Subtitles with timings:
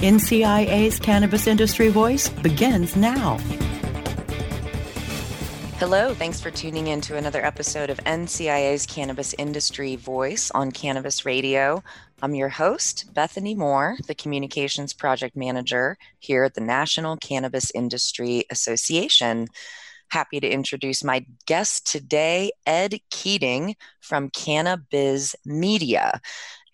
[0.00, 3.36] NCIA's Cannabis Industry Voice begins now.
[5.76, 11.26] Hello, thanks for tuning in to another episode of NCIA's Cannabis Industry Voice on Cannabis
[11.26, 11.82] Radio.
[12.22, 18.46] I'm your host, Bethany Moore, the Communications Project Manager here at the National Cannabis Industry
[18.50, 19.48] Association.
[20.08, 26.22] Happy to introduce my guest today, Ed Keating from Cannabiz Media.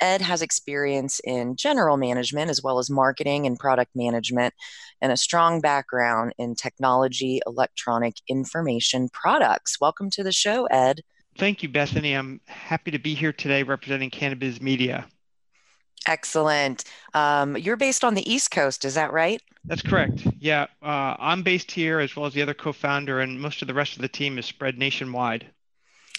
[0.01, 4.55] Ed has experience in general management as well as marketing and product management,
[5.01, 9.81] and a strong background in technology, electronic information products.
[9.81, 11.03] Welcome to the show, Ed.
[11.39, 12.15] Thank you, Bethany.
[12.15, 15.07] I'm happy to be here today representing Cannabiz Media.
[16.07, 16.85] Excellent.
[17.15, 19.43] Um, you're based on the East Coast, is that right?
[19.65, 20.27] That's correct.
[20.39, 23.69] Yeah, uh, I'm based here as well as the other co founder, and most of
[23.69, 25.47] the rest of the team is spread nationwide.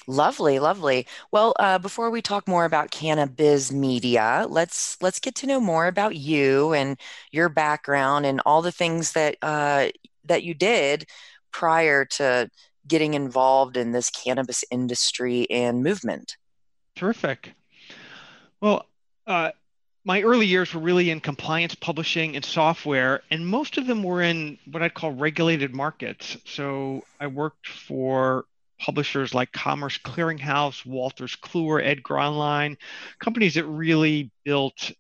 [0.09, 1.05] Lovely, lovely.
[1.31, 5.88] Well, uh, before we talk more about Cannabiz Media, let's let's get to know more
[5.88, 6.97] about you and
[7.31, 9.89] your background and all the things that uh,
[10.23, 11.08] that you did
[11.52, 12.49] prior to
[12.88, 16.38] getting involved in this cannabis industry and movement.
[16.95, 17.53] Terrific.
[18.61, 18.86] Well,
[19.27, 19.52] uh,
[20.05, 24.21] my early years were really in compliance publishing and software, and most of them were
[24.21, 26.38] in what I'd call regulated markets.
[26.45, 28.45] So I worked for
[28.80, 32.78] publishers like Commerce Clearinghouse, Wolters Kluwer, Edgar Online,
[33.20, 34.92] companies that really built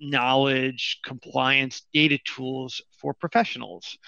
[0.00, 3.98] knowledge, compliance, data tools for professionals.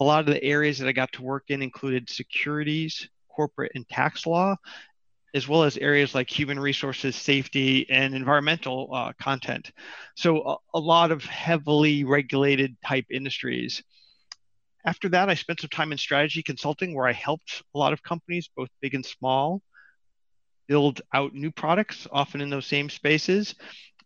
[0.00, 3.88] A lot of the areas that I got to work in included securities, corporate and
[3.88, 4.56] tax law,
[5.34, 9.70] as well as areas like human resources, safety, and environmental uh, content.
[10.16, 13.82] So, a, a lot of heavily regulated type industries.
[14.84, 18.02] After that, I spent some time in strategy consulting where I helped a lot of
[18.02, 19.62] companies, both big and small,
[20.68, 23.54] build out new products, often in those same spaces.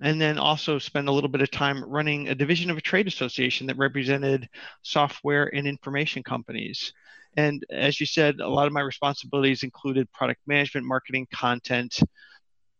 [0.00, 3.06] And then also spend a little bit of time running a division of a trade
[3.06, 4.48] association that represented
[4.82, 6.92] software and information companies.
[7.36, 12.00] And as you said, a lot of my responsibilities included product management, marketing, content,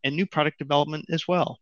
[0.02, 1.58] and new product development as well.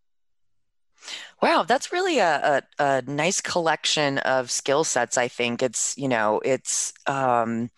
[1.41, 5.19] Wow, that's really a, a, a nice collection of skill sets.
[5.19, 7.71] I think it's you know it's um,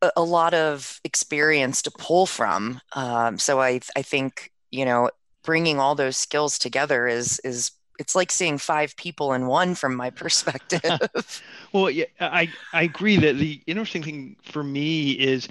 [0.00, 2.80] a, a, lot of experience to pull from.
[2.94, 5.10] Um, so I I think you know
[5.44, 9.94] bringing all those skills together is is it's like seeing five people in one from
[9.94, 11.42] my perspective.
[11.72, 15.48] well, yeah, I I agree that the interesting thing for me is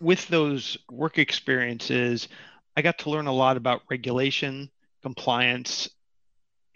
[0.00, 2.28] with those work experiences,
[2.76, 4.70] I got to learn a lot about regulation
[5.08, 5.88] compliance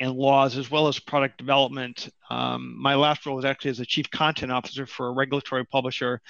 [0.01, 2.09] and laws as well as product development.
[2.31, 6.21] Um, my last role was actually as a chief content officer for a regulatory publisher.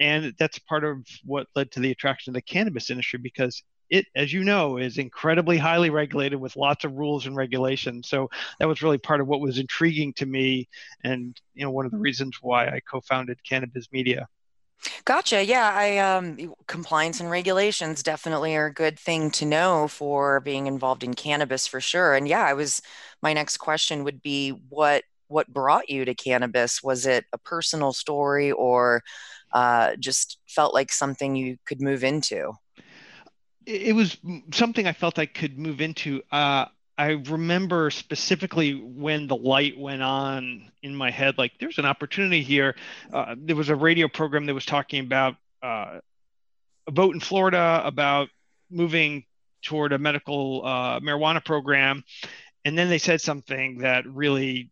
[0.00, 4.06] And that's part of what led to the attraction of the cannabis industry because it,
[4.16, 8.08] as you know, is incredibly highly regulated with lots of rules and regulations.
[8.08, 10.66] So that was really part of what was intriguing to me
[11.04, 14.26] and you know one of the reasons why I co-founded Cannabiz Media.
[15.04, 15.44] Gotcha.
[15.44, 20.66] Yeah, I um, compliance and regulations definitely are a good thing to know for being
[20.66, 22.14] involved in cannabis for sure.
[22.14, 22.80] And yeah, I was
[23.22, 26.82] my next question would be what what brought you to cannabis?
[26.82, 29.02] Was it a personal story or
[29.52, 32.52] uh, just felt like something you could move into?
[33.64, 34.18] It was
[34.52, 36.22] something I felt I could move into.
[36.32, 36.66] Uh,
[37.02, 42.44] I remember specifically when the light went on in my head, like there's an opportunity
[42.44, 42.76] here.
[43.12, 45.98] Uh, there was a radio program that was talking about uh,
[46.86, 48.28] a vote in Florida about
[48.70, 49.24] moving
[49.62, 52.04] toward a medical uh, marijuana program.
[52.64, 54.70] And then they said something that really,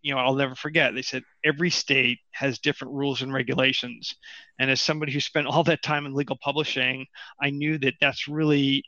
[0.00, 0.94] you know, I'll never forget.
[0.94, 4.14] They said every state has different rules and regulations.
[4.60, 7.06] And as somebody who spent all that time in legal publishing,
[7.42, 8.84] I knew that that's really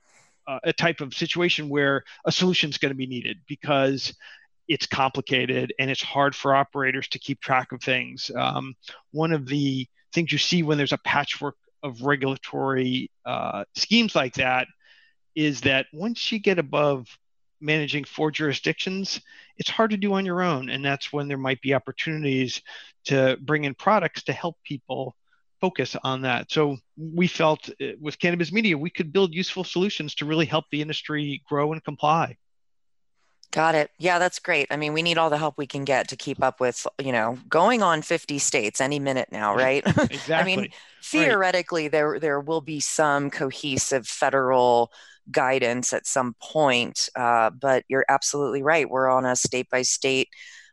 [0.46, 4.14] uh, a type of situation where a solution is going to be needed because
[4.68, 8.30] it's complicated and it's hard for operators to keep track of things.
[8.36, 8.74] Um,
[9.12, 14.34] one of the things you see when there's a patchwork of regulatory uh, schemes like
[14.34, 14.66] that
[15.34, 17.06] is that once you get above
[17.60, 19.20] managing four jurisdictions,
[19.56, 20.68] it's hard to do on your own.
[20.68, 22.60] And that's when there might be opportunities
[23.06, 25.14] to bring in products to help people
[25.66, 26.50] focus on that.
[26.50, 30.66] So we felt uh, with Cannabiz Media, we could build useful solutions to really help
[30.70, 32.36] the industry grow and comply.
[33.50, 33.90] Got it.
[33.98, 34.68] Yeah, that's great.
[34.70, 37.10] I mean, we need all the help we can get to keep up with, you
[37.10, 39.82] know, going on 50 states any minute now, right?
[39.86, 40.34] Exactly.
[40.34, 40.68] I mean,
[41.02, 41.92] theoretically right.
[41.92, 44.90] there there will be some cohesive federal
[45.30, 48.88] guidance at some point, uh, but you're absolutely right.
[48.88, 50.28] We're on a state by state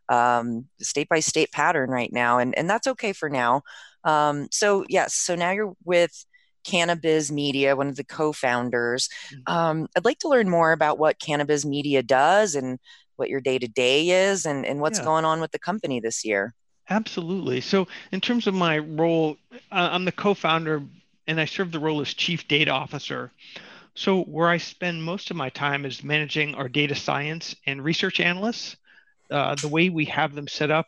[0.10, 3.62] um, state by state pattern right now, and and that's okay for now.
[4.04, 6.26] Um, so yes, so now you're with
[6.64, 9.10] Cannabiz Media, one of the co-founders.
[9.34, 9.54] Mm-hmm.
[9.54, 12.80] Um, I'd like to learn more about what Cannabiz Media does and
[13.16, 15.06] what your day to day is, and and what's yeah.
[15.06, 16.54] going on with the company this year.
[16.90, 17.62] Absolutely.
[17.62, 19.38] So, in terms of my role,
[19.72, 20.84] uh, I'm the co-founder,
[21.28, 23.32] and I serve the role as chief data officer.
[23.96, 28.20] So, where I spend most of my time is managing our data science and research
[28.20, 28.76] analysts.
[29.32, 30.88] Uh, the way we have them set up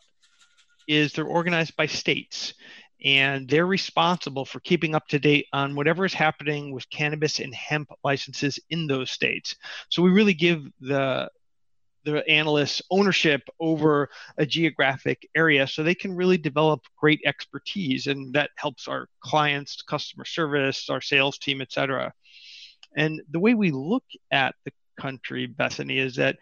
[0.86, 2.54] is they're organized by states
[3.04, 7.54] and they're responsible for keeping up to date on whatever is happening with cannabis and
[7.54, 9.56] hemp licenses in those states.
[9.88, 11.30] So we really give the
[12.04, 14.08] the analysts ownership over
[14.38, 19.82] a geographic area so they can really develop great expertise and that helps our clients
[19.82, 22.12] customer service our sales team et cetera
[22.96, 26.36] and the way we look at the country bethany is that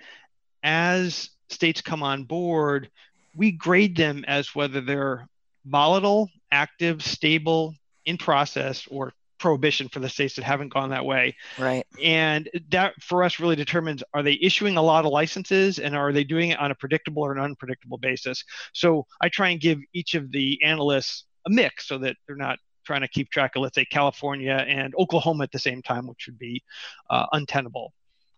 [0.65, 2.91] as states come on board,
[3.37, 5.29] we grade them as whether they're
[5.65, 7.75] volatile, active, stable,
[8.05, 11.37] in process, or prohibition for the states that haven't gone that way.
[11.59, 11.87] Right.
[12.03, 16.13] And that for us really determines are they issuing a lot of licenses and are
[16.13, 18.43] they doing it on a predictable or an unpredictable basis?
[18.73, 22.59] So I try and give each of the analysts a mix so that they're not
[22.87, 26.27] trying to keep track of, let's say, California and Oklahoma at the same time, which
[26.27, 26.63] would be
[27.11, 27.93] uh, untenable.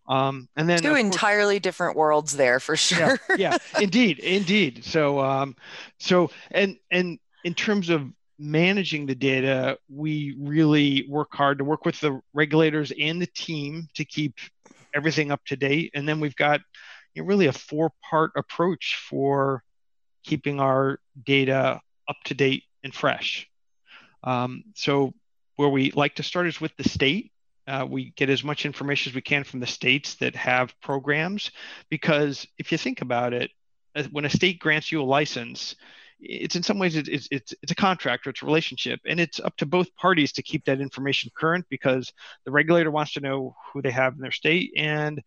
[0.09, 3.19] Um, and then two entirely different worlds there for sure.
[3.31, 4.85] yeah, yeah indeed, indeed.
[4.85, 5.57] So, um,
[5.99, 11.85] so and and in terms of managing the data, we really work hard to work
[11.85, 14.35] with the regulators and the team to keep
[14.95, 15.91] everything up to date.
[15.95, 16.61] And then we've got
[17.15, 19.63] you know, really a four-part approach for
[20.25, 23.49] keeping our data up to date and fresh.
[24.23, 25.15] Um, so
[25.57, 27.33] where we like to start is with the state
[27.67, 31.51] uh, we get as much information as we can from the states that have programs
[31.91, 33.51] because if you think about it
[33.95, 35.77] uh, when a state grants you a license
[36.19, 39.41] it's in some ways it's, it's, it's a contract or it's a relationship and it's
[39.41, 42.13] up to both parties to keep that information current because
[42.45, 45.23] the regulator wants to know who they have in their state and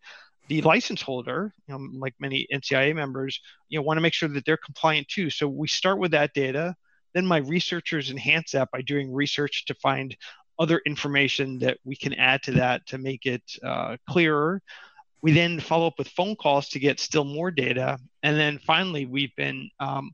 [0.48, 4.28] the license holder you know, like many ncia members you know want to make sure
[4.28, 5.30] that they're compliant too.
[5.30, 6.74] So we start with that data
[7.14, 10.16] then my researchers enhance that by doing research to find
[10.60, 14.62] other information that we can add to that to make it uh, clearer.
[15.22, 17.98] We then follow up with phone calls to get still more data.
[18.22, 20.12] And then finally, we've been um,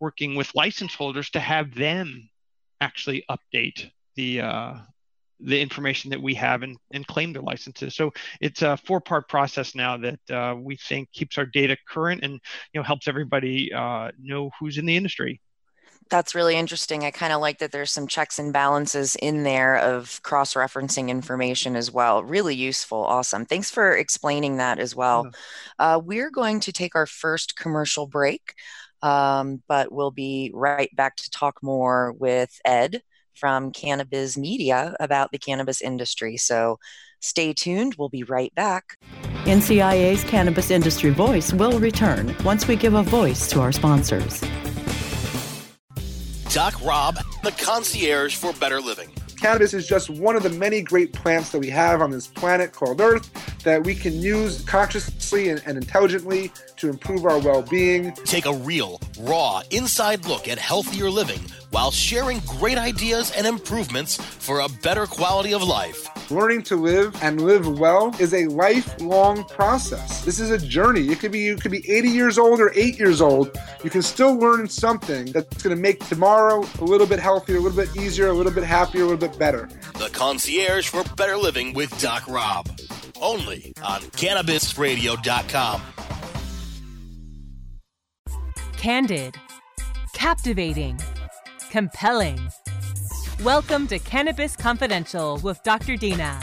[0.00, 2.28] working with license holders to have them
[2.80, 4.74] actually update the uh,
[5.40, 7.94] the information that we have and, and claim their licenses.
[7.94, 12.22] So it's a four part process now that uh, we think keeps our data current
[12.22, 15.40] and you know helps everybody uh, know who's in the industry
[16.10, 17.04] that's really interesting.
[17.04, 21.08] I kind of like that there's some checks and balances in there of cross referencing
[21.08, 22.22] information as well.
[22.22, 23.04] Really useful.
[23.04, 23.44] Awesome.
[23.44, 25.26] Thanks for explaining that as well.
[25.78, 25.94] Yeah.
[25.94, 28.54] Uh, we're going to take our first commercial break,
[29.02, 33.02] um, but we'll be right back to talk more with Ed
[33.34, 36.36] from Cannabiz Media about the cannabis industry.
[36.36, 36.78] So
[37.20, 37.96] stay tuned.
[37.98, 38.96] We'll be right back.
[39.44, 44.42] NCIA's Cannabis Industry Voice will return once we give a voice to our sponsors.
[46.54, 49.10] Doc Rob, the concierge for better living.
[49.40, 52.70] Cannabis is just one of the many great plants that we have on this planet
[52.70, 53.28] called Earth
[53.64, 58.12] that we can use consciously and, and intelligently to improve our well being.
[58.24, 64.16] Take a real, raw, inside look at healthier living while sharing great ideas and improvements
[64.16, 66.08] for a better quality of life.
[66.30, 70.24] Learning to live and live well is a lifelong process.
[70.24, 71.08] This is a journey.
[71.08, 73.56] It could be you could be 80 years old or 8 years old.
[73.82, 77.60] You can still learn something that's going to make tomorrow a little bit healthier, a
[77.60, 79.68] little bit easier, a little bit happier, a little bit better.
[79.98, 82.68] The concierge for better living with Doc Rob.
[83.20, 85.82] Only on cannabisradio.com.
[88.76, 89.34] Candid,
[90.14, 90.98] captivating
[91.74, 92.38] compelling.
[93.44, 95.98] Welcome to Cannabis Confidential with Dr.
[95.98, 96.40] Dina.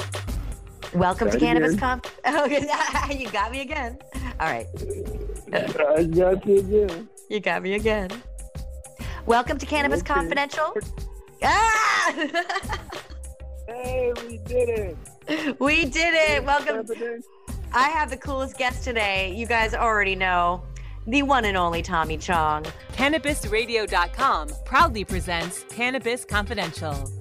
[0.93, 2.05] Welcome to Cannabis Conf.
[2.27, 2.45] Oh,
[3.09, 3.97] you got me again.
[4.39, 4.67] All right.
[5.51, 7.09] I got you again.
[7.27, 8.11] You got me again.
[9.25, 10.13] Welcome to Cannabis okay.
[10.13, 10.75] Confidential.
[11.43, 12.13] Ah!
[13.67, 15.59] hey, we did it.
[15.59, 16.43] We did it.
[16.45, 16.85] Welcome.
[17.73, 19.33] I have the coolest guest today.
[19.35, 20.61] You guys already know.
[21.07, 22.65] The one and only Tommy Chong.
[22.93, 27.20] CannabisRadio.com proudly presents Cannabis Confidential.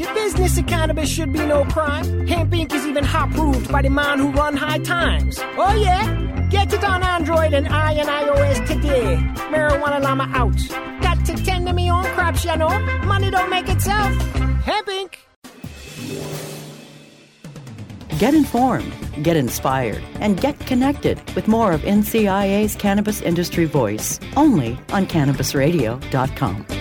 [0.00, 2.26] The business of cannabis should be no crime.
[2.26, 2.72] Hempire.
[2.72, 5.38] is even hot proved by the man who run high times.
[5.58, 6.48] Oh yeah?
[6.48, 9.16] Get it on Android and I and iOS today.
[9.52, 10.56] Marijuana Llama out.
[11.02, 12.70] Got to tend to me own crops, you know.
[13.04, 14.14] Money don't make itself.
[14.64, 15.10] Hempire.
[18.18, 24.78] Get informed, get inspired, and get connected with more of NCIA's Cannabis Industry Voice only
[24.92, 26.79] on CannabisRadio.com.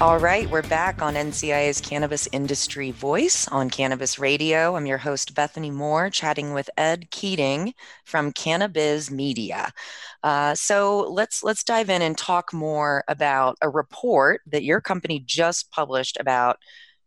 [0.00, 4.74] All right, we're back on NCIA's Cannabis Industry Voice on Cannabis Radio.
[4.74, 7.74] I'm your host, Bethany Moore, chatting with Ed Keating
[8.04, 9.70] from Cannabiz Media.
[10.24, 15.20] Uh, so let's let's dive in and talk more about a report that your company
[15.20, 16.58] just published about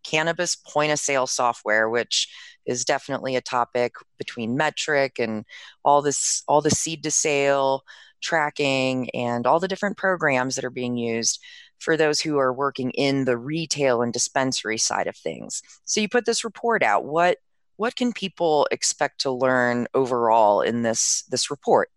[0.06, 2.30] cannabis point of sale software, which
[2.66, 5.44] is definitely a topic between Metrc and
[5.84, 7.84] all this all the seed to sale
[8.22, 11.40] tracking and all the different programs that are being used
[11.80, 15.62] for those who are working in the retail and dispensary side of things.
[15.86, 17.06] So you put this report out.
[17.06, 17.38] What
[17.78, 21.90] what can people expect to learn overall in this this report?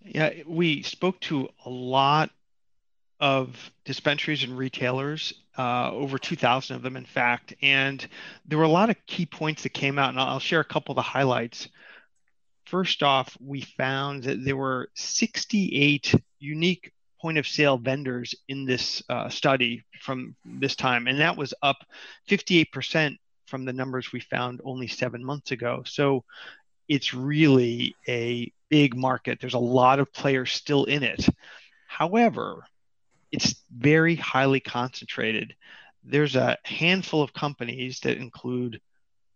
[0.00, 2.30] Yeah, we spoke to a lot
[3.20, 8.06] of dispensaries and retailers, uh, over 2,000 of them, in fact, and
[8.44, 10.92] there were a lot of key points that came out, and I'll share a couple
[10.92, 11.68] of the highlights.
[12.66, 16.92] First off, we found that there were 68 unique
[17.26, 21.78] point of sale vendors in this uh, study from this time, and that was up
[22.28, 23.16] 58%
[23.46, 25.82] from the numbers we found only seven months ago.
[25.84, 26.22] So
[26.86, 29.40] it's really a big market.
[29.40, 31.28] There's a lot of players still in it.
[31.88, 32.62] However,
[33.32, 35.56] it's very highly concentrated.
[36.04, 38.80] There's a handful of companies that include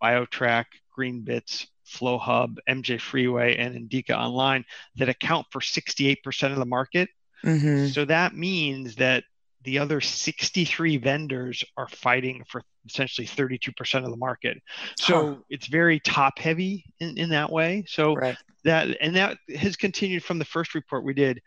[0.01, 0.67] BioTrack,
[0.97, 7.09] GreenBits, FlowHub, MJ Freeway, and Indica Online that account for 68% of the market.
[7.45, 7.89] Mm-hmm.
[7.89, 9.25] So that means that
[9.65, 14.59] the other 63 vendors are fighting for essentially 32% of the market.
[14.99, 15.37] So huh.
[15.51, 17.85] it's very top heavy in, in that way.
[17.87, 18.37] So right.
[18.65, 21.43] that and that has continued from the first report we did.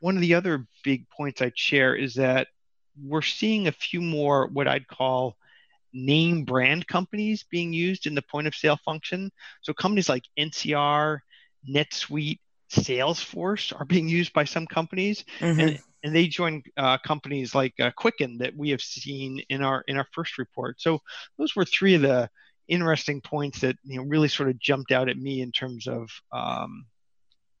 [0.00, 2.48] One of the other big points I'd share is that
[3.00, 5.36] we're seeing a few more what I'd call
[5.92, 9.30] name brand companies being used in the point of sale function.
[9.62, 11.18] So companies like NCR,
[11.68, 12.38] NetSuite,
[12.72, 15.60] Salesforce are being used by some companies, mm-hmm.
[15.60, 19.84] and, and they join uh, companies like uh, Quicken that we have seen in our
[19.86, 20.80] in our first report.
[20.80, 21.00] So
[21.38, 22.30] those were three of the
[22.68, 26.08] interesting points that you know really sort of jumped out at me in terms of
[26.32, 26.86] um,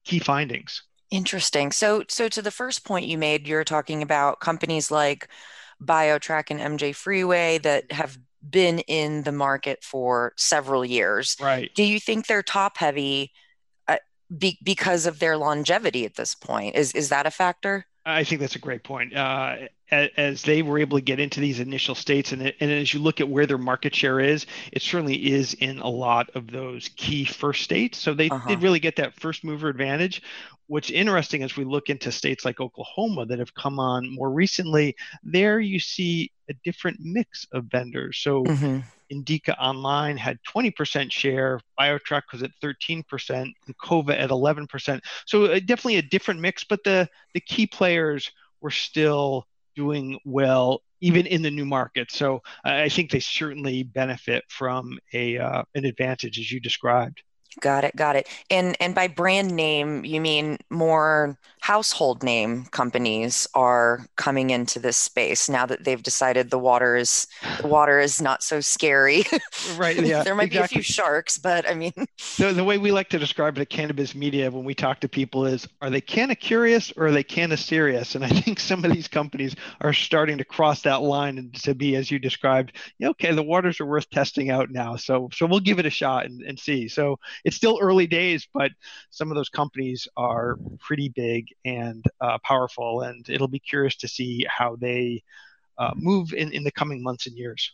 [0.04, 0.82] key findings.
[1.10, 1.72] Interesting.
[1.72, 5.28] So so to the first point you made, you're talking about companies like
[5.82, 8.16] BioTrack and MJ Freeway that have
[8.48, 11.36] been in the market for several years.
[11.40, 11.70] Right.
[11.74, 13.32] Do you think they're top heavy
[14.38, 16.76] be, because of their longevity at this point.
[16.76, 17.86] Is is that a factor?
[18.04, 19.14] I think that's a great point.
[19.14, 19.56] Uh,
[19.90, 23.00] as, as, they were able to get into these initial states, and, and as you
[23.00, 26.88] look at where their market share is, it certainly is in a lot of those
[26.96, 27.98] key first states.
[27.98, 28.48] So they uh-huh.
[28.48, 30.20] did really get that first mover advantage.
[30.66, 34.96] What's interesting as we look into states like Oklahoma that have come on more recently,
[35.22, 38.18] there you see a different mix of vendors.
[38.18, 38.80] So mm-hmm.
[39.12, 45.00] Indica Online had 20% share, BioTrack was at 13%, and Cova at 11%.
[45.26, 50.82] So uh, definitely a different mix, but the, the key players were still doing well
[51.02, 52.10] even in the new market.
[52.12, 57.22] So I think they certainly benefit from a uh, an advantage as you described.
[57.60, 58.28] Got it, got it.
[58.50, 64.96] And and by brand name, you mean more household name companies are coming into this
[64.96, 67.28] space now that they've decided the water is
[67.60, 69.24] the water is not so scary.
[69.76, 69.96] Right.
[69.96, 70.22] Yeah.
[70.22, 70.76] there might exactly.
[70.76, 71.92] be a few sharks, but I mean
[72.38, 75.08] the, the way we like to describe it at Cannabiz Media when we talk to
[75.08, 78.14] people is are they canna curious or are they canna serious?
[78.14, 81.74] And I think some of these companies are starting to cross that line and to
[81.74, 84.96] be, as you described, okay, the waters are worth testing out now.
[84.96, 86.88] So so we'll give it a shot and, and see.
[86.88, 88.70] So it's still early days, but
[89.10, 94.08] some of those companies are pretty big and uh, powerful, and it'll be curious to
[94.08, 95.22] see how they
[95.78, 97.72] uh, move in, in the coming months and years.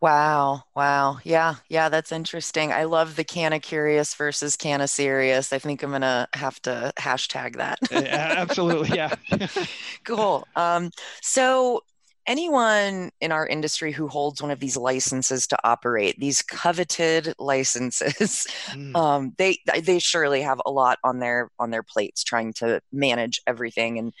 [0.00, 1.18] Wow, wow.
[1.24, 2.70] Yeah, yeah, that's interesting.
[2.70, 5.52] I love the Canna Curious versus Canna Serious.
[5.52, 7.78] I think I'm gonna have to hashtag that.
[7.90, 9.14] yeah, Absolutely, yeah.
[10.04, 10.46] cool.
[10.54, 10.90] Um,
[11.22, 11.82] so
[12.26, 18.46] anyone in our industry who holds one of these licenses to operate these coveted licenses
[18.72, 18.96] mm.
[18.96, 23.40] um, they they surely have a lot on their on their plates trying to manage
[23.46, 24.12] everything and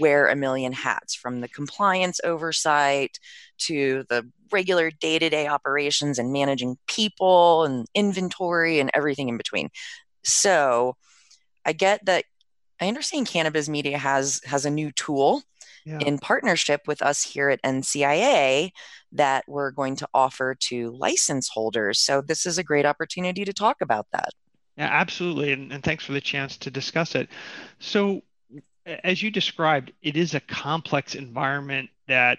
[0.00, 3.18] wear a million hats from the compliance oversight
[3.58, 9.68] to the regular day-to-day operations and managing people and inventory and everything in between
[10.22, 10.94] so
[11.64, 12.24] i get that
[12.80, 15.42] i understand Cannabiz Media has has a new tool
[15.86, 15.98] yeah.
[16.00, 18.70] in partnership with us here at NCIA
[19.12, 22.00] that we're going to offer to license holders.
[22.00, 24.30] So this is a great opportunity to talk about that.
[24.76, 25.52] Yeah, absolutely.
[25.52, 27.28] And, and thanks for the chance to discuss it.
[27.78, 28.22] So,
[29.02, 32.38] as you described, it is a complex environment that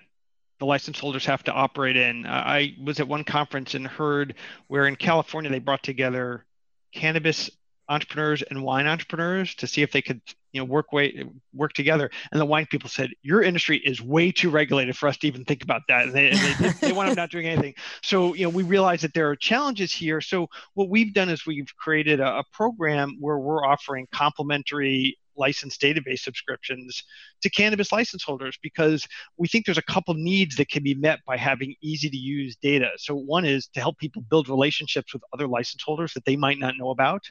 [0.59, 2.25] the license holders have to operate in.
[2.25, 4.35] Uh, I was at one conference and heard
[4.67, 6.45] where in California they brought together
[6.93, 7.49] cannabis
[7.89, 10.21] entrepreneurs and wine entrepreneurs to see if they could
[10.57, 11.23] you know work way
[11.53, 12.09] work together.
[12.31, 15.45] And the wine people said your industry is way too regulated for us to even
[15.45, 16.05] think about that.
[16.05, 17.75] And they, and they, they wound up not doing anything.
[18.01, 20.19] So you know we realize that there are challenges here.
[20.19, 25.77] So what we've done is we've created a, a program where we're offering complimentary license
[25.77, 27.03] database subscriptions
[27.43, 31.19] to cannabis license holders because we think there's a couple needs that can be met
[31.27, 32.89] by having easy to use data.
[32.97, 36.57] So one is to help people build relationships with other license holders that they might
[36.57, 37.23] not know about.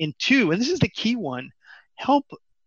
[0.00, 1.50] And two, and this is the key one,
[1.96, 2.26] help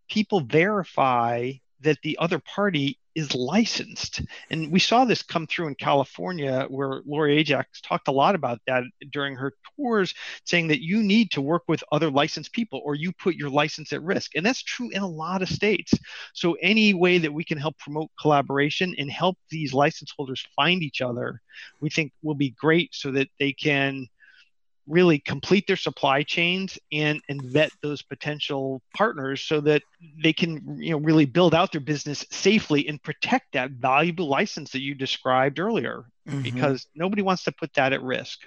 [0.09, 4.21] people verify that the other party is licensed.
[4.51, 8.61] And we saw this come through in California, where Lori Ajax talked a lot about
[8.67, 10.13] that during her tours,
[10.45, 13.91] saying that you need to work with other licensed people or you put your license
[13.91, 14.35] at risk.
[14.35, 15.95] And that's true in a lot of states.
[16.33, 20.83] So, any way that we can help promote collaboration and help these license holders find
[20.83, 21.41] each other,
[21.81, 24.07] we think will be great so that they can
[24.87, 29.81] really complete their supply chains and and vet those potential partners so that
[30.23, 34.71] they can you know really build out their business safely and protect that valuable license
[34.71, 36.41] that you described earlier mm-hmm.
[36.41, 38.39] because nobody wants to put that at risk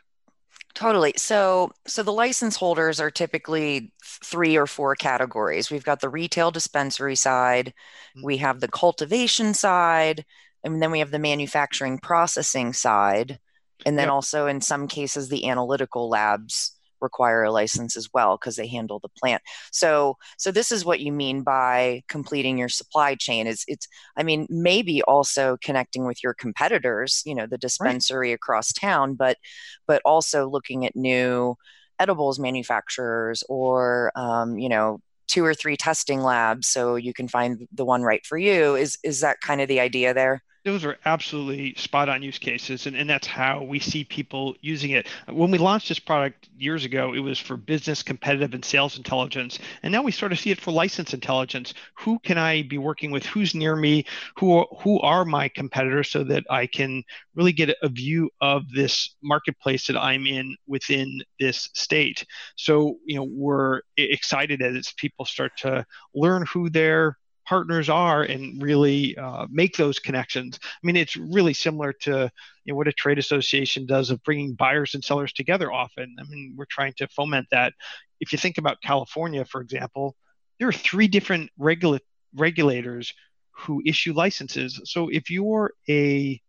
[0.74, 6.08] totally so so the license holders are typically three or four categories we've got the
[6.08, 7.74] retail dispensary side
[8.16, 8.26] mm-hmm.
[8.26, 10.24] we have the cultivation side
[10.64, 13.38] and then we have the manufacturing processing side
[13.86, 14.12] and then yep.
[14.12, 18.98] also in some cases, the analytical labs require a license as well because they handle
[18.98, 19.42] the plant.
[19.72, 24.22] So so this is what you mean by completing your supply chain is it's I
[24.22, 28.34] mean maybe also connecting with your competitors, you know, the dispensary right.
[28.34, 29.38] across town, but
[29.86, 31.56] but also looking at new
[31.98, 37.68] edibles manufacturers or um, you know two or three testing labs so you can find
[37.72, 40.98] the one right for you is is that kind of the idea there those are
[41.04, 45.08] absolutely spot on use cases and, and that's how we see people using it.
[45.26, 49.58] When we launched this product years ago it was for business competitive and sales intelligence
[49.82, 51.72] and now we sort of see it for license intelligence.
[51.98, 53.24] Who can i be working with?
[53.24, 54.04] Who's near me?
[54.36, 57.02] Who who are my competitors so that i can
[57.34, 62.26] really get a view of this marketplace that i'm in within this state?
[62.56, 68.62] So you know we're excited as people start to learn who their partners are and
[68.62, 70.58] really uh, make those connections.
[70.62, 72.30] I mean, it's really similar to
[72.64, 76.16] you know, what a trade association does of bringing buyers and sellers together often.
[76.18, 77.72] I mean, we're trying to foment that.
[78.20, 80.14] If you think about California, for example,
[80.58, 82.00] there are three different regula-
[82.34, 83.12] regulators
[83.52, 84.80] who issue licenses.
[84.84, 86.40] So if you're a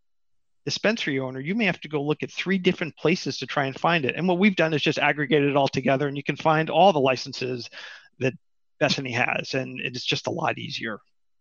[0.64, 3.78] dispensary owner, you may have to go look at three different places to try and
[3.78, 4.14] find it.
[4.16, 6.92] And what we've done is just aggregated it all together, and you can find all
[6.92, 7.68] the licenses
[8.20, 8.34] that
[8.82, 10.98] Bethany has, and it's just a lot easier.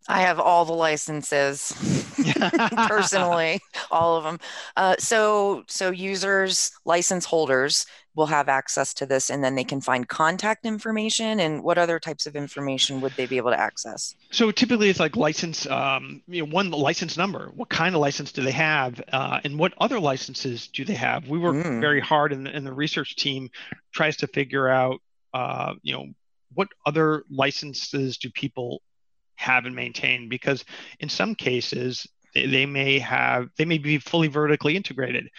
[0.07, 1.73] I have all the licenses
[2.87, 3.59] personally,
[3.91, 4.39] all of them.
[4.77, 9.81] Uh, so, so users, license holders will have access to this, and then they can
[9.81, 11.39] find contact information.
[11.39, 14.15] And what other types of information would they be able to access?
[14.29, 17.51] So typically, it's like license, um, you know, one license number.
[17.55, 21.27] What kind of license do they have, uh, and what other licenses do they have?
[21.27, 21.81] We work mm.
[21.81, 23.49] very hard, and the research team
[23.93, 25.01] tries to figure out,
[25.33, 26.07] uh, you know,
[26.53, 28.81] what other licenses do people
[29.35, 30.29] have and maintain?
[30.29, 30.63] Because
[30.99, 35.29] in some cases, they, they may have they may be fully vertically integrated,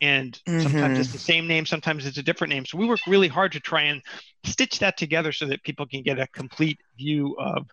[0.00, 0.60] and mm-hmm.
[0.60, 2.64] sometimes it's the same name, sometimes it's a different name.
[2.64, 4.02] So we work really hard to try and
[4.44, 7.66] stitch that together so that people can get a complete view of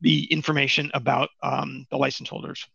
[0.00, 2.66] the information about um, the license holders.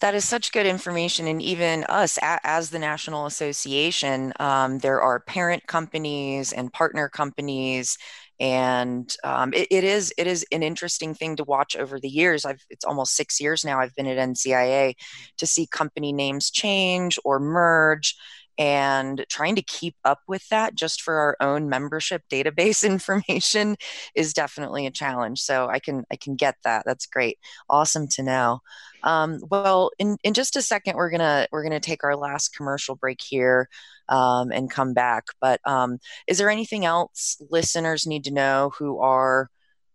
[0.00, 1.26] That is such good information.
[1.26, 7.98] And even us, as the National Association, um, there are parent companies and partner companies.
[8.38, 12.46] And um, it, it is it is an interesting thing to watch over the years.
[12.46, 13.78] I've it's almost six years now.
[13.80, 14.94] I've been at NCIA
[15.38, 18.16] to see company names change or merge,
[18.60, 23.74] and trying to keep up with that just for our own membership database information
[24.14, 28.22] is definitely a challenge so i can i can get that that's great awesome to
[28.22, 28.60] know.
[29.02, 32.96] Um, well in, in just a second we're gonna we're gonna take our last commercial
[32.96, 33.66] break here
[34.10, 39.00] um, and come back but um, is there anything else listeners need to know who
[39.00, 39.48] are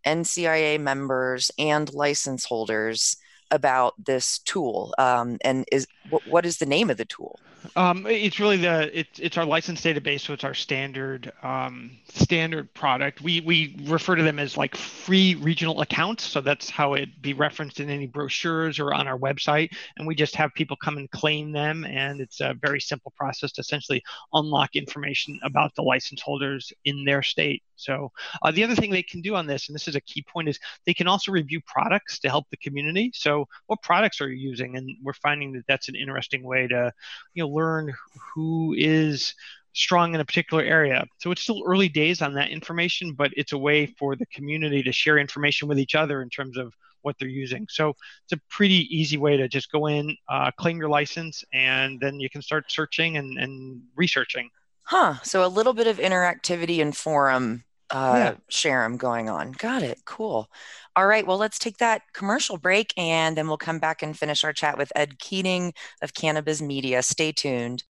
[0.07, 3.15] ncia members and license holders
[3.51, 5.87] about this tool um, and is
[6.25, 7.39] what, is the name of the tool
[7.75, 12.73] um, it's really the it's it's our license database, so it's our standard um, standard
[12.73, 13.21] product.
[13.21, 17.33] We we refer to them as like free regional accounts, so that's how it be
[17.33, 19.71] referenced in any brochures or on our website.
[19.97, 23.51] And we just have people come and claim them, and it's a very simple process
[23.53, 24.03] to essentially
[24.33, 27.63] unlock information about the license holders in their state.
[27.75, 28.11] So
[28.41, 30.49] uh, the other thing they can do on this, and this is a key point,
[30.49, 33.11] is they can also review products to help the community.
[33.13, 34.77] So what products are you using?
[34.77, 36.91] And we're finding that that's an interesting way to,
[37.33, 37.93] you know, learn
[38.33, 39.35] who is
[39.73, 41.05] strong in a particular area.
[41.17, 44.81] So it's still early days on that information, but it's a way for the community
[44.83, 47.67] to share information with each other in terms of what they're using.
[47.69, 47.89] So
[48.23, 52.19] it's a pretty easy way to just go in, uh, claim your license, and then
[52.19, 54.49] you can start searching and, and researching.
[54.85, 55.15] Huh.
[55.23, 58.33] So a little bit of interactivity and forum uh, yeah.
[58.49, 59.51] share going on.
[59.53, 60.01] Got it.
[60.05, 60.49] Cool.
[60.95, 61.25] All right.
[61.25, 64.77] Well, let's take that commercial break and then we'll come back and finish our chat
[64.77, 67.03] with Ed Keating of Cannabiz Media.
[67.03, 67.83] Stay tuned.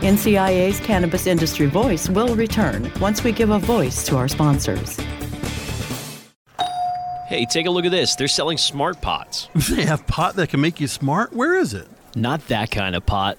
[0.00, 4.98] NCIA's Cannabis Industry Voice will return once we give a voice to our sponsors.
[7.28, 8.16] Hey, take a look at this.
[8.16, 9.48] They're selling smart pots.
[9.70, 11.32] They have pot that can make you smart?
[11.32, 11.86] Where is it?
[12.16, 13.38] Not that kind of pot.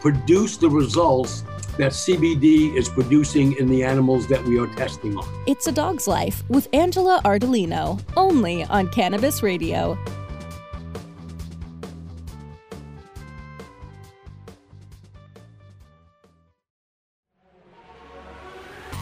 [0.00, 1.42] produce the results
[1.78, 5.26] that CBD is producing in the animals that we are testing on.
[5.46, 9.98] It's a Dog's Life with Angela Ardolino, only on Cannabis Radio.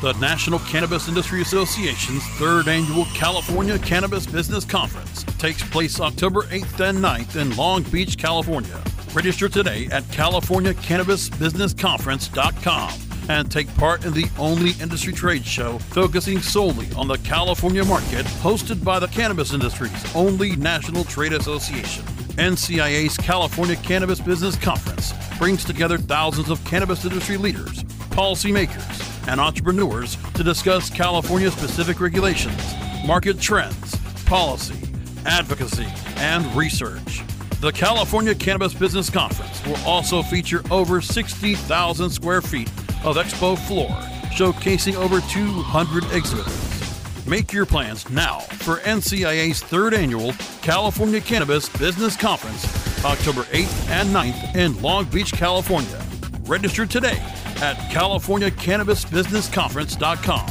[0.00, 6.88] The National Cannabis Industry Association's third annual California Cannabis Business Conference takes place October 8th
[6.88, 8.80] and 9th in Long Beach, California.
[9.18, 12.92] Register today at CaliforniaCannabisBusinessConference.com
[13.28, 18.24] and take part in the only industry trade show focusing solely on the California market,
[18.26, 22.04] hosted by the cannabis industry's only national trade association.
[22.36, 30.16] NCIA's California Cannabis Business Conference brings together thousands of cannabis industry leaders, policymakers, and entrepreneurs
[30.34, 32.62] to discuss California specific regulations,
[33.04, 34.78] market trends, policy,
[35.26, 37.24] advocacy, and research.
[37.60, 42.68] The California Cannabis Business Conference will also feature over 60,000 square feet
[43.02, 43.88] of expo floor,
[44.30, 47.26] showcasing over 200 exhibitors.
[47.26, 52.64] Make your plans now for NCIA's third annual California Cannabis Business Conference,
[53.04, 56.00] October 8th and 9th in Long Beach, California.
[56.42, 57.20] Register today
[57.56, 60.46] at CaliforniaCannabisBusinessConference.com.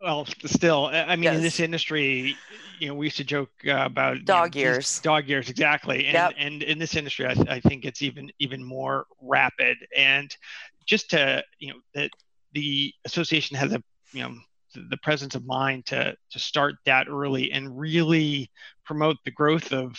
[0.00, 1.36] well, still, I mean, yes.
[1.36, 2.36] in this industry,
[2.78, 5.00] you know, we used to joke uh, about dog you know, years.
[5.00, 6.06] Dog years, exactly.
[6.06, 6.32] And, yep.
[6.38, 9.76] and in this industry, I, I think it's even even more rapid.
[9.96, 10.34] And
[10.84, 12.10] just to, you know, that
[12.52, 14.34] the association has a, you know,
[14.90, 18.50] the presence of mind to to start that early and really
[18.84, 19.96] promote the growth of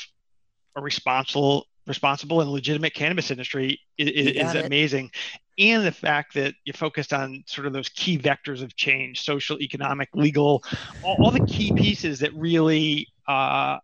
[0.75, 5.09] a responsible responsible and legitimate cannabis industry is, is amazing
[5.57, 9.59] and the fact that you focused on sort of those key vectors of change social
[9.61, 10.63] economic legal
[11.01, 13.77] all, all the key pieces that really uh,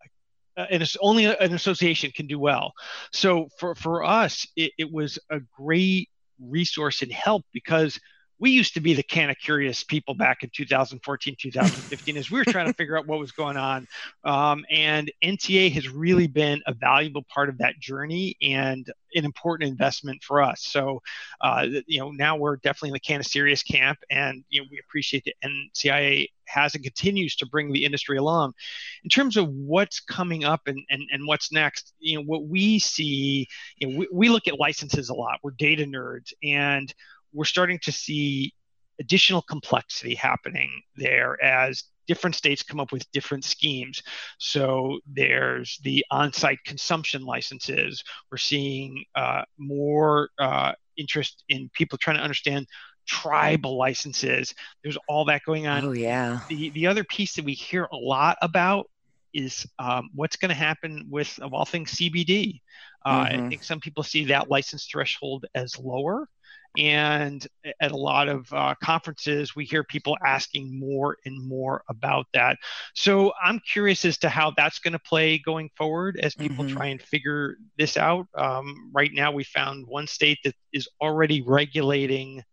[0.55, 2.73] and it's only an association can do well.
[3.11, 6.09] So for for us it, it was a great
[6.39, 7.99] resource and help because
[8.43, 12.43] we used to be the canna curious people back in 2014 2015 as we were
[12.43, 13.87] trying to figure out what was going on.
[14.25, 19.69] Um, and NTA has really been a valuable part of that journey and an important
[19.69, 20.61] investment for us.
[20.61, 21.01] So
[21.39, 24.77] uh, you know now we're definitely in the canna serious camp and you know we
[24.77, 25.35] appreciate that
[25.73, 28.53] ncia has and continues to bring the industry along.
[29.05, 32.77] In terms of what's coming up and, and, and what's next you know what we
[32.79, 35.39] see you know, we, we look at licenses a lot.
[35.43, 36.93] We're data nerds and
[37.33, 38.53] we're starting to see
[38.99, 44.03] additional complexity happening there as different states come up with different schemes.
[44.37, 48.03] So there's the on site consumption licenses.
[48.31, 52.67] We're seeing uh, more uh, interest in people trying to understand
[53.05, 54.53] tribal licenses.
[54.83, 55.85] There's all that going on.
[55.85, 56.39] Oh, yeah.
[56.49, 58.89] The, the other piece that we hear a lot about
[59.33, 62.61] is um, what's going to happen with, of all things, CBD.
[63.05, 63.45] Uh, mm-hmm.
[63.45, 66.27] I think some people see that license threshold as lower.
[66.77, 67.45] And
[67.81, 72.57] at a lot of uh, conferences, we hear people asking more and more about that.
[72.95, 76.75] So I'm curious as to how that's going to play going forward as people mm-hmm.
[76.75, 78.27] try and figure this out.
[78.35, 82.43] Um, right now, we found one state that is already regulating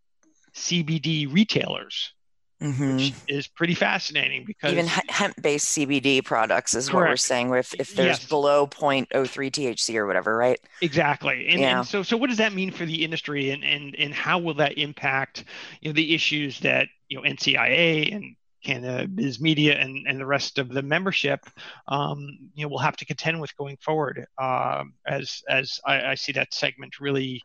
[0.53, 2.13] CBD retailers
[2.61, 2.95] mm-hmm.
[2.95, 6.95] which is pretty fascinating because even hemp-based CBD products is correct.
[6.95, 7.53] what we're saying.
[7.53, 8.27] If if there's yes.
[8.27, 10.59] below 0.03 THC or whatever, right?
[10.81, 11.47] Exactly.
[11.49, 11.79] And, yeah.
[11.79, 14.53] and so so what does that mean for the industry, and and and how will
[14.55, 15.45] that impact
[15.81, 20.59] you know the issues that you know NCIA and Cannabiz Media and, and the rest
[20.59, 21.39] of the membership,
[21.87, 24.25] um, you know, will have to contend with going forward.
[24.37, 27.41] Um, as as I, I, see that segment really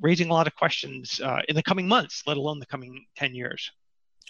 [0.00, 3.34] raising a lot of questions uh, in the coming months, let alone the coming ten
[3.34, 3.70] years.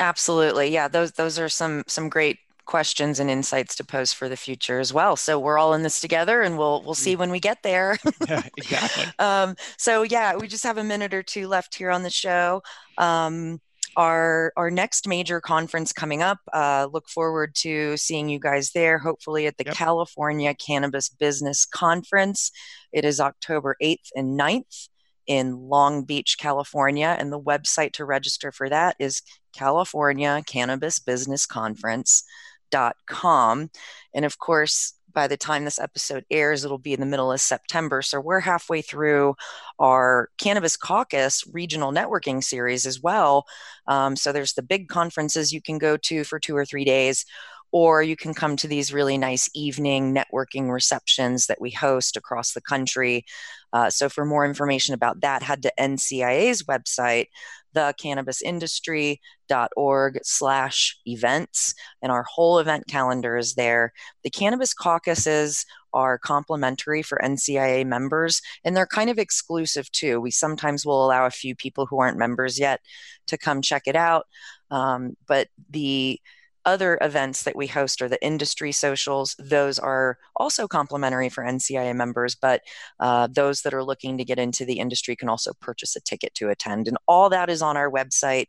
[0.00, 0.68] Absolutely.
[0.68, 4.78] Yeah, those those are some some great questions and insights to pose for the future
[4.78, 5.16] as well.
[5.16, 7.18] So we're all in this together and we'll we'll see mm.
[7.18, 7.98] when we get there.
[8.28, 9.04] yeah, exactly.
[9.18, 12.62] um, so yeah, we just have a minute or two left here on the show.
[12.98, 13.60] Um,
[13.96, 16.38] our our next major conference coming up.
[16.52, 18.98] Uh, look forward to seeing you guys there.
[18.98, 19.74] Hopefully at the yep.
[19.74, 22.50] California Cannabis Business Conference.
[22.92, 24.88] It is October 8th and 9th
[25.26, 27.16] in Long Beach, California.
[27.18, 33.70] And the website to register for that is California Cannabis Business Conference.com.
[34.14, 37.40] And of course, by the time this episode airs, it'll be in the middle of
[37.40, 38.02] September.
[38.02, 39.34] So we're halfway through
[39.78, 43.44] our Cannabis Caucus regional networking series as well.
[43.86, 47.24] Um, so there's the big conferences you can go to for two or three days
[47.72, 52.52] or you can come to these really nice evening networking receptions that we host across
[52.52, 53.24] the country.
[53.72, 57.28] Uh, so, for more information about that, head to NCIA's website,
[57.74, 63.92] thecannabisindustry.org slash events, and our whole event calendar is there.
[64.24, 70.20] The Cannabis Caucuses are complimentary for NCIA members, and they're kind of exclusive too.
[70.20, 72.80] We sometimes will allow a few people who aren't members yet
[73.26, 74.26] to come check it out.
[74.70, 76.20] Um, but the
[76.64, 79.34] other events that we host are the industry socials.
[79.38, 82.62] Those are also complimentary for NCIA members, but
[83.00, 86.34] uh, those that are looking to get into the industry can also purchase a ticket
[86.34, 86.88] to attend.
[86.88, 88.46] And all that is on our website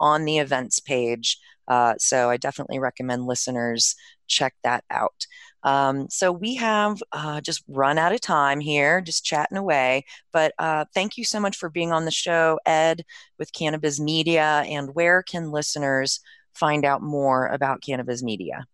[0.00, 1.38] on the events page.
[1.68, 3.94] Uh, so I definitely recommend listeners
[4.26, 5.26] check that out.
[5.64, 10.04] Um, so we have uh, just run out of time here, just chatting away.
[10.32, 13.04] But uh, thank you so much for being on the show, Ed,
[13.38, 14.64] with Cannabiz Media.
[14.66, 16.20] And where can listeners
[16.54, 18.66] find out more about Cannabiz Media?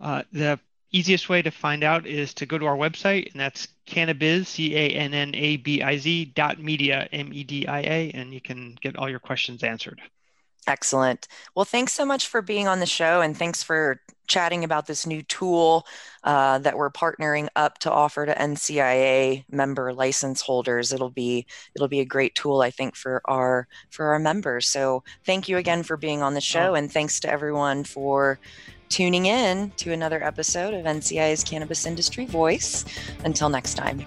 [0.00, 0.58] Uh, the
[0.90, 4.76] easiest way to find out is to go to our website, and that's cannabiz, C
[4.76, 8.32] A N N A B I Z dot media, M E D I A, and
[8.32, 10.00] you can get all your questions answered.
[10.66, 11.26] Excellent.
[11.54, 15.06] Well, thanks so much for being on the show, and thanks for chatting about this
[15.06, 15.84] new tool
[16.22, 20.92] uh, that we're partnering up to offer to NCIA member license holders.
[20.92, 24.68] It'll be it'll be a great tool, I think, for our for our members.
[24.68, 26.74] So, thank you again for being on the show, oh.
[26.74, 28.38] and thanks to everyone for
[28.88, 32.84] tuning in to another episode of NCIA's Cannabis Industry Voice.
[33.24, 34.06] Until next time.